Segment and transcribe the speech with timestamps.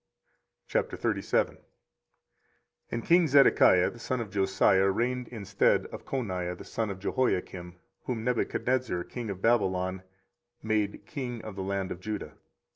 [0.67, 1.57] 24:037:001
[2.89, 7.75] And king Zedekiah the son of Josiah reigned instead of Coniah the son of Jehoiakim,
[8.05, 10.01] whom Nebuchadrezzar king of Babylon
[10.63, 12.33] made king in the land of Judah.